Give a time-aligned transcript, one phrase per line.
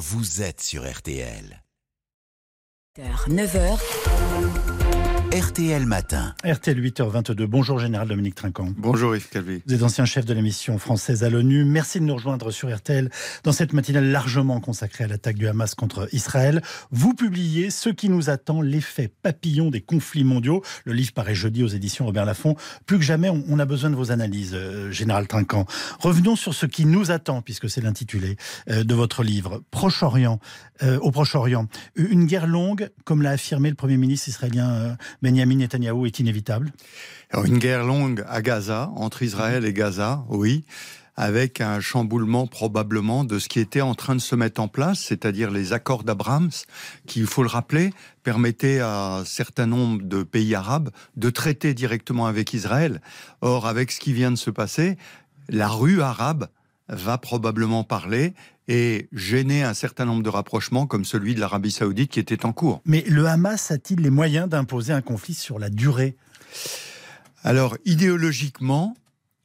[0.00, 1.62] vous êtes sur RTL.
[3.28, 5.19] 9h.
[5.32, 6.34] RTL Matin.
[6.44, 7.44] RTL 8h22.
[7.44, 8.66] Bonjour Général Dominique Trinquant.
[8.76, 9.62] Bonjour Yves Calvi.
[9.64, 11.64] Vous êtes ancien chef de la mission française à l'ONU.
[11.64, 13.08] Merci de nous rejoindre sur RTL
[13.44, 16.62] dans cette matinale largement consacrée à l'attaque du Hamas contre Israël.
[16.90, 20.64] Vous publiez Ce qui nous attend, l'effet papillon des conflits mondiaux.
[20.84, 22.56] Le livre paraît jeudi aux éditions Robert Laffont.
[22.86, 25.64] Plus que jamais, on a besoin de vos analyses, euh, Général Trinquant.
[26.00, 28.36] Revenons sur ce qui nous attend, puisque c'est l'intitulé
[28.68, 29.62] euh, de votre livre.
[29.70, 30.40] Proche-Orient,
[30.82, 31.68] euh, au Proche-Orient.
[31.94, 36.72] Une guerre longue, comme l'a affirmé le Premier ministre israélien Benjamin Netanyahu est inévitable
[37.44, 40.64] Une guerre longue à Gaza, entre Israël et Gaza, oui,
[41.16, 45.00] avec un chamboulement probablement de ce qui était en train de se mettre en place,
[45.00, 46.48] c'est-à-dire les accords d'Abraham,
[47.06, 51.74] qui, il faut le rappeler, permettaient à un certain nombre de pays arabes de traiter
[51.74, 53.02] directement avec Israël.
[53.42, 54.96] Or, avec ce qui vient de se passer,
[55.50, 56.48] la rue arabe
[56.88, 58.32] va probablement parler
[58.70, 62.52] et gêner un certain nombre de rapprochements comme celui de l'Arabie saoudite qui était en
[62.52, 62.80] cours.
[62.84, 66.16] Mais le Hamas a-t-il les moyens d'imposer un conflit sur la durée?
[67.42, 68.96] Alors, idéologiquement,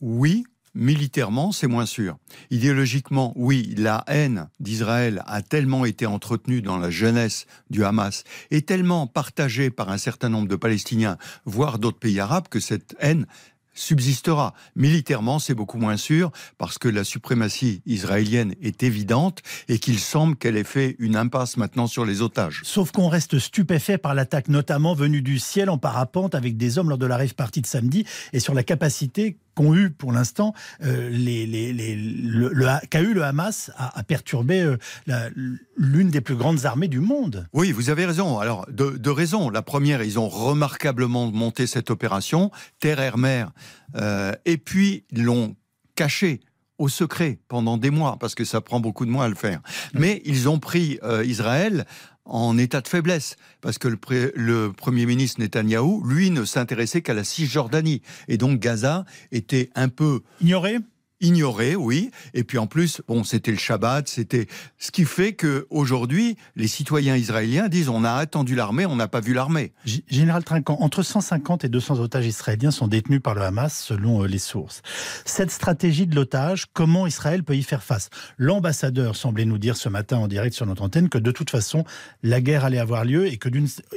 [0.00, 0.44] oui.
[0.76, 2.18] Militairement, c'est moins sûr.
[2.50, 8.62] Idéologiquement, oui, la haine d'Israël a tellement été entretenue dans la jeunesse du Hamas et
[8.62, 13.28] tellement partagée par un certain nombre de Palestiniens, voire d'autres pays arabes, que cette haine
[13.74, 14.54] subsistera.
[14.76, 20.36] Militairement, c'est beaucoup moins sûr parce que la suprématie israélienne est évidente et qu'il semble
[20.36, 22.62] qu'elle ait fait une impasse maintenant sur les otages.
[22.64, 26.88] Sauf qu'on reste stupéfait par l'attaque notamment venue du ciel en parapente avec des hommes
[26.88, 30.54] lors de la rêve partie de samedi et sur la capacité qu'ont eu pour l'instant
[30.82, 34.76] euh, les, les, le, qu'a eu le Hamas à, perturber
[35.08, 35.30] euh,
[35.76, 37.46] l'une des plus grandes armées du monde.
[37.52, 38.38] Oui, vous avez raison.
[38.38, 39.50] Alors de, de raisons.
[39.50, 43.50] La première, ils ont remarquablement monté cette opération terre-air-mer,
[43.96, 45.56] euh, et puis l'ont
[45.94, 46.40] caché
[46.78, 49.60] au secret pendant des mois, parce que ça prend beaucoup de mois à le faire.
[49.94, 51.86] Mais ils ont pris Israël
[52.24, 57.24] en état de faiblesse, parce que le, Premier ministre Netanyahou, lui, ne s'intéressait qu'à la
[57.24, 58.02] Cisjordanie.
[58.28, 60.20] Et donc Gaza était un peu...
[60.40, 60.78] Ignoré?
[61.24, 62.10] Ignoré, oui.
[62.34, 64.46] Et puis en plus, bon, c'était le Shabbat, c'était
[64.78, 69.08] ce qui fait que aujourd'hui, les citoyens israéliens disent on a attendu l'armée, on n'a
[69.08, 69.72] pas vu l'armée.
[70.08, 74.26] Général Trinquant, entre 150 et 200 otages israéliens sont détenus par le Hamas selon euh,
[74.26, 74.82] les sources.
[75.24, 78.10] Cette stratégie de l'otage, comment Israël peut y faire face?
[78.36, 81.84] L'ambassadeur semblait nous dire ce matin en direct sur notre antenne que de toute façon,
[82.22, 83.48] la guerre allait avoir lieu et que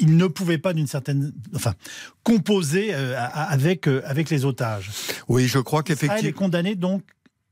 [0.00, 1.74] il ne pouvait pas d'une certaine, enfin,
[2.22, 4.90] composer euh, avec euh, avec les otages.
[5.28, 6.16] Oui, je crois qu'effectivement.
[6.16, 7.02] Israël est condamné donc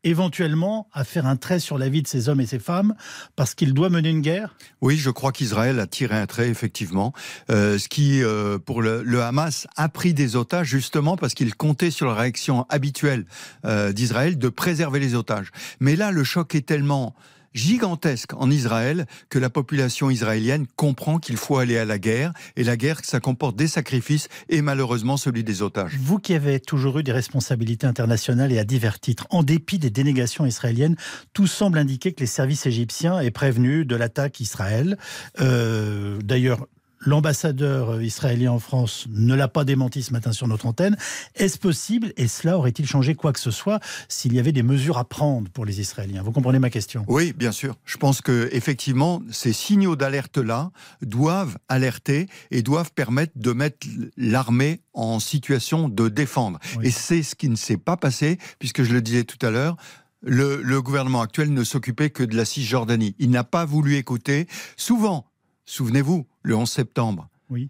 [0.05, 2.95] éventuellement à faire un trait sur la vie de ces hommes et ces femmes
[3.37, 4.57] parce qu'il doit mener une guerre?
[4.81, 7.13] Oui, je crois qu'Israël a tiré un trait, effectivement.
[7.51, 11.91] Euh, ce qui, euh, pour le, Hamas, a pris des otages justement parce qu'il comptait
[11.91, 13.27] sur la réaction habituelle
[13.65, 15.51] euh, d'Israël de préserver les otages.
[15.81, 17.15] Mais là, le choc est tellement
[17.55, 22.65] gigantesque en Israël que la population israélienne comprend qu'il faut aller à la guerre et
[22.65, 25.99] la guerre ça comporte des sacrifices et malheureusement celui des otages.
[26.01, 29.91] Vous qui avez toujours eu des responsabilités internationales et à divers titres, en dépit des
[29.91, 30.97] dénégations israéliennes,
[31.33, 34.99] tout semble indiquer que les services égyptiens aient prévenu de l'attaque Israël.
[35.41, 36.67] Euh, d'ailleurs,
[37.01, 40.97] L'ambassadeur israélien en France ne l'a pas démenti ce matin sur notre antenne.
[41.37, 44.99] Est-ce possible et cela aurait-il changé quoi que ce soit s'il y avait des mesures
[44.99, 46.23] à prendre pour les Israéliens?
[46.23, 47.05] Vous comprenez ma question?
[47.07, 47.77] Oui, bien sûr.
[47.85, 50.71] Je pense que effectivement, ces signaux d'alerte-là
[51.03, 53.87] doivent alerter et doivent permettre de mettre
[54.17, 56.59] l'armée en situation de défendre.
[56.83, 59.77] Et c'est ce qui ne s'est pas passé, puisque je le disais tout à l'heure,
[60.21, 63.15] le, le, gouvernement actuel ne s'occupait que de la Cisjordanie.
[63.21, 64.49] Il n'a pas voulu écouter.
[64.77, 65.28] Souvent,
[65.69, 67.29] Souvenez-vous, le 11 septembre.
[67.51, 67.69] Oui.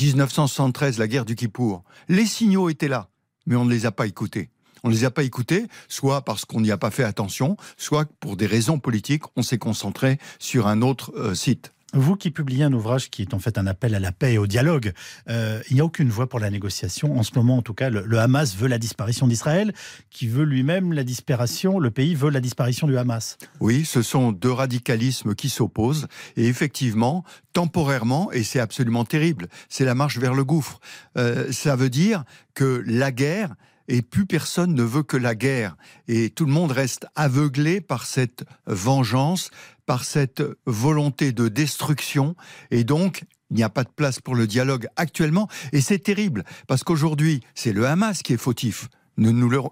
[0.00, 1.82] 1973, la guerre du Kippour.
[2.08, 3.08] Les signaux étaient là,
[3.46, 4.50] mais on ne les a pas écoutés.
[4.84, 8.08] On ne les a pas écoutés, soit parce qu'on n'y a pas fait attention, soit
[8.20, 11.74] pour des raisons politiques, on s'est concentré sur un autre euh, site.
[11.94, 14.38] Vous qui publiez un ouvrage qui est en fait un appel à la paix et
[14.38, 14.92] au dialogue,
[15.28, 17.18] euh, il n'y a aucune voie pour la négociation.
[17.18, 19.74] En ce moment, en tout cas, le, Hamas veut la disparition d'Israël,
[20.08, 23.36] qui veut lui-même la disparition, le pays veut la disparition du Hamas.
[23.60, 26.06] Oui, ce sont deux radicalismes qui s'opposent.
[26.36, 30.80] Et effectivement, temporairement, et c'est absolument terrible, c'est la marche vers le gouffre.
[31.18, 32.24] Euh, ça veut dire
[32.54, 33.54] que la guerre,
[33.88, 35.76] et plus personne ne veut que la guerre.
[36.08, 39.50] Et tout le monde reste aveuglé par cette vengeance,
[39.86, 42.36] par cette volonté de destruction.
[42.70, 45.48] Et donc, il n'y a pas de place pour le dialogue actuellement.
[45.72, 48.88] Et c'est terrible, parce qu'aujourd'hui, c'est le Hamas qui est fautif.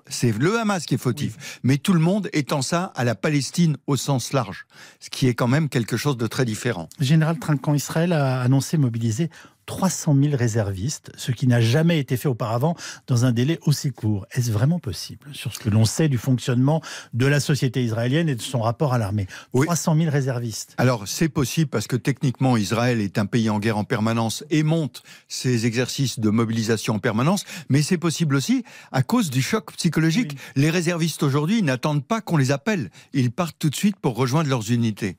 [0.07, 1.61] C'est le Hamas qui est fautif.
[1.63, 4.67] Mais tout le monde étend ça à la Palestine au sens large,
[5.01, 6.91] ce qui est quand même quelque chose de très différent.
[7.01, 9.31] Général Trinquant, Israël a annoncé mobiliser
[9.71, 12.75] 300 000 réservistes, ce qui n'a jamais été fait auparavant
[13.07, 14.27] dans un délai aussi court.
[14.33, 16.83] Est-ce vraiment possible sur ce que l'on sait du fonctionnement
[17.15, 19.29] de la société israélienne et de son rapport à l'armée?
[19.55, 20.75] 300 000 réservistes.
[20.77, 24.65] Alors c'est possible parce que techniquement Israël est un pays en guerre en permanence et
[24.65, 29.73] monte ses exercices de mobilisation en permanence, mais c'est possible aussi à cause du choc
[29.77, 30.37] psychologique.
[30.57, 34.49] Les réservistes aujourd'hui n'attendent pas qu'on les appelle, ils partent tout de suite pour rejoindre
[34.49, 35.17] leurs unités.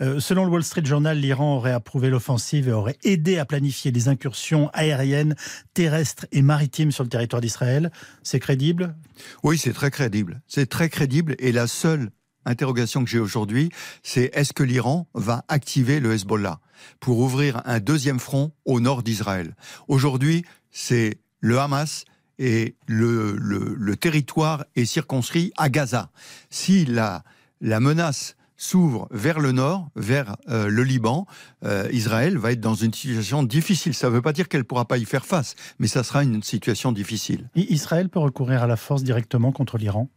[0.00, 3.92] Euh, selon le Wall Street Journal, l'Iran aurait approuvé l'offensive et aurait aidé à planifier
[3.92, 5.34] des incursions aériennes,
[5.74, 7.90] terrestres et maritimes sur le territoire d'Israël.
[8.22, 8.94] C'est crédible?
[9.42, 10.40] Oui, c'est très crédible.
[10.46, 12.10] C'est très crédible et la seule
[12.46, 13.70] interrogation que j'ai aujourd'hui,
[14.02, 16.60] c'est est-ce que l'Iran va activer le Hezbollah
[17.00, 19.56] pour ouvrir un deuxième front au nord d'Israël?
[19.88, 22.04] Aujourd'hui, c'est le Hamas
[22.38, 26.10] et le, territoire est circonscrit à Gaza.
[26.50, 27.22] Si la
[27.62, 31.26] menace s'ouvre vers le nord, vers euh, le Liban,
[31.64, 33.94] euh, Israël va être dans une situation difficile.
[33.94, 36.22] Ça ne veut pas dire qu'elle ne pourra pas y faire face, mais ça sera
[36.22, 37.48] une situation difficile.
[37.56, 40.08] Israël peut recourir à la force directement contre l'Iran?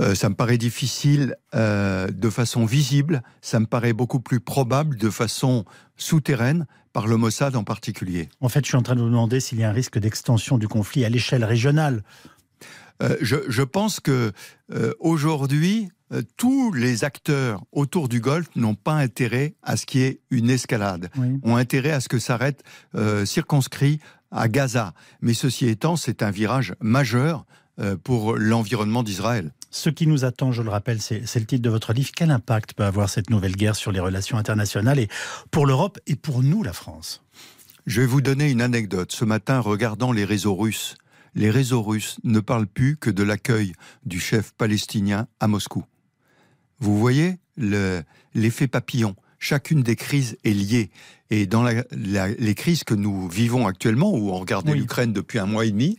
[0.00, 5.10] Euh, ça me paraît difficile de façon visible, ça me paraît beaucoup plus probable de
[5.10, 5.64] façon
[5.96, 8.28] souterraine, par le Mossad en particulier.
[8.42, 10.58] En fait, je suis en train de vous demander s'il y a un risque d'extension
[10.58, 12.02] du conflit à l'échelle régionale.
[13.22, 14.32] je, pense que
[15.00, 20.04] aujourd'hui, euh, tous les acteurs autour du Golfe n'ont pas intérêt à ce qu'il y
[20.04, 21.08] ait une escalade,
[21.42, 22.38] ont intérêt à ce que ça
[22.94, 24.00] euh, circonscrit
[24.30, 24.94] à Gaza.
[25.20, 27.44] Mais ceci étant, c'est un virage majeur
[27.78, 29.52] euh, pour l'environnement d'Israël.
[29.70, 32.10] Ce qui nous attend, je le rappelle, c'est le titre de votre livre.
[32.14, 35.08] Quel impact peut avoir cette nouvelle guerre sur les relations internationales et
[35.50, 37.22] pour l'Europe et pour nous, la France?
[37.86, 39.12] Je vais vous donner une anecdote.
[39.12, 40.96] Ce matin, regardant les réseaux russes,
[41.34, 43.72] les réseaux russes ne parlent plus que de l'accueil
[44.04, 45.84] du chef palestinien à Moscou.
[46.82, 47.38] Vous voyez
[48.34, 49.14] l'effet papillon.
[49.38, 50.90] Chacune des crises est liée.
[51.30, 55.64] Et dans les crises que nous vivons actuellement, où on regarde l'Ukraine depuis un mois
[55.64, 55.98] et demi,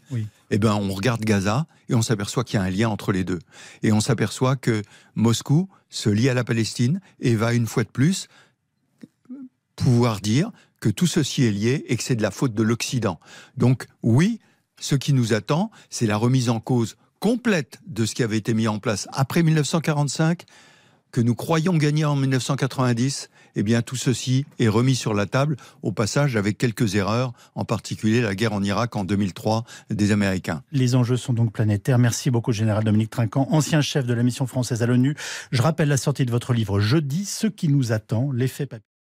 [0.51, 3.23] eh ben, on regarde Gaza et on s'aperçoit qu'il y a un lien entre les
[3.23, 3.39] deux.
[3.81, 4.81] Et on s'aperçoit que
[5.15, 8.27] Moscou se lie à la Palestine et va une fois de plus
[9.75, 13.19] pouvoir dire que tout ceci est lié et que c'est de la faute de l'Occident.
[13.57, 14.39] Donc oui,
[14.79, 18.53] ce qui nous attend, c'est la remise en cause complète de ce qui avait été
[18.53, 20.43] mis en place après 1945
[21.13, 25.55] que nous croyons gagner en 1990, eh bien tout ceci est remis sur la table,
[25.83, 30.63] au passage avec quelques erreurs, en particulier la guerre en Irak en 2003 des Américains.
[30.71, 31.99] Les enjeux sont donc planétaires.
[31.99, 35.15] Merci beaucoup, Général Dominique Trinquant, ancien chef de la mission française à l'ONU.
[35.51, 38.92] Je rappelle la sortie de votre livre jeudi, Ce qui nous attend, l'effet papier.